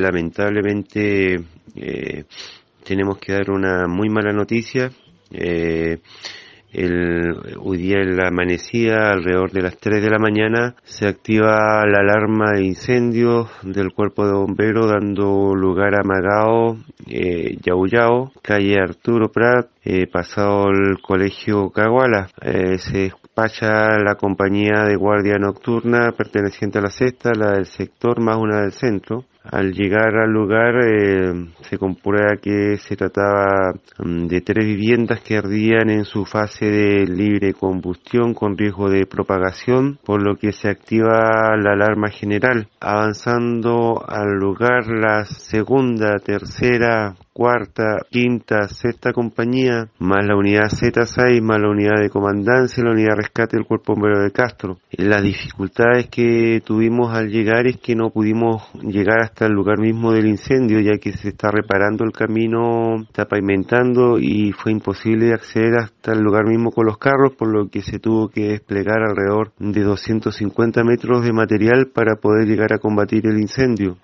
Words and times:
lamentablemente 0.00 1.40
eh, 1.76 2.24
tenemos 2.84 3.18
que 3.18 3.32
dar 3.32 3.50
una 3.50 3.86
muy 3.86 4.08
mala 4.08 4.32
noticia. 4.32 4.90
Eh, 5.30 5.98
el, 6.72 7.34
hoy 7.60 7.78
día 7.78 8.00
en 8.00 8.16
la 8.16 8.28
amanecida, 8.28 9.12
alrededor 9.12 9.52
de 9.52 9.62
las 9.62 9.78
3 9.78 10.02
de 10.02 10.10
la 10.10 10.18
mañana, 10.18 10.74
se 10.84 11.08
activa 11.08 11.84
la 11.86 12.00
alarma 12.00 12.52
de 12.52 12.64
incendio 12.64 13.48
del 13.62 13.92
cuerpo 13.92 14.26
de 14.26 14.34
bomberos 14.34 14.90
dando 14.90 15.54
lugar 15.54 15.94
a 15.94 16.04
Magao, 16.04 16.76
eh, 17.08 17.58
calle 18.42 18.76
Arturo 18.80 19.30
Prat, 19.30 19.68
eh, 19.84 20.06
pasado 20.06 20.68
el 20.70 21.00
colegio 21.00 21.70
Caguala. 21.70 22.28
Eh, 22.42 22.78
se 22.78 22.98
despacha 22.98 23.98
la 23.98 24.16
compañía 24.16 24.84
de 24.84 24.96
guardia 24.96 25.38
nocturna 25.38 26.12
perteneciente 26.12 26.78
a 26.78 26.82
la 26.82 26.90
sexta, 26.90 27.30
la 27.34 27.52
del 27.52 27.66
sector 27.66 28.20
más 28.20 28.36
una 28.36 28.60
del 28.60 28.72
centro. 28.72 29.24
Al 29.50 29.72
llegar 29.72 30.14
al 30.14 30.30
lugar 30.30 30.74
eh, 30.84 31.32
se 31.62 31.78
comprueba 31.78 32.36
que 32.36 32.76
se 32.76 32.96
trataba 32.96 33.72
mm, 33.98 34.26
de 34.26 34.40
tres 34.42 34.66
viviendas 34.66 35.20
que 35.20 35.38
ardían 35.38 35.88
en 35.88 36.04
su 36.04 36.26
fase 36.26 36.66
de 36.66 37.06
libre 37.06 37.54
combustión 37.54 38.34
con 38.34 38.58
riesgo 38.58 38.90
de 38.90 39.06
propagación, 39.06 39.98
por 40.04 40.22
lo 40.22 40.36
que 40.36 40.52
se 40.52 40.68
activa 40.68 41.56
la 41.56 41.72
alarma 41.72 42.10
general. 42.10 42.68
Avanzando 42.80 44.04
al 44.06 44.34
lugar 44.38 44.86
la 44.88 45.24
segunda, 45.24 46.18
cuarta, 47.38 47.98
quinta, 48.10 48.66
sexta 48.66 49.12
compañía, 49.12 49.88
más 50.00 50.26
la 50.26 50.36
unidad 50.36 50.70
Z6, 50.70 51.40
más 51.40 51.60
la 51.60 51.70
unidad 51.70 52.00
de 52.00 52.10
comandancia, 52.10 52.82
la 52.82 52.90
unidad 52.90 53.10
de 53.10 53.22
rescate 53.22 53.56
del 53.56 53.64
cuerpo 53.66 53.94
bombero 53.94 54.20
de 54.20 54.32
Castro. 54.32 54.78
Las 54.90 55.22
dificultades 55.22 56.08
que 56.08 56.60
tuvimos 56.64 57.14
al 57.14 57.28
llegar 57.28 57.68
es 57.68 57.76
que 57.76 57.94
no 57.94 58.10
pudimos 58.10 58.68
llegar 58.82 59.20
hasta 59.20 59.46
el 59.46 59.52
lugar 59.52 59.78
mismo 59.78 60.12
del 60.12 60.26
incendio, 60.26 60.80
ya 60.80 60.98
que 60.98 61.12
se 61.12 61.28
está 61.28 61.52
reparando 61.52 62.02
el 62.02 62.10
camino, 62.10 63.02
está 63.02 63.26
pavimentando 63.26 64.18
y 64.18 64.50
fue 64.50 64.72
imposible 64.72 65.32
acceder 65.32 65.76
hasta 65.78 66.14
el 66.14 66.20
lugar 66.20 66.44
mismo 66.46 66.72
con 66.72 66.86
los 66.86 66.98
carros, 66.98 67.36
por 67.36 67.52
lo 67.52 67.68
que 67.68 67.82
se 67.82 68.00
tuvo 68.00 68.30
que 68.30 68.48
desplegar 68.48 68.98
alrededor 68.98 69.52
de 69.58 69.82
250 69.82 70.82
metros 70.82 71.24
de 71.24 71.32
material 71.32 71.86
para 71.94 72.16
poder 72.16 72.48
llegar 72.48 72.72
a 72.72 72.78
combatir 72.78 73.26
el 73.26 73.38
incendio. 73.38 73.98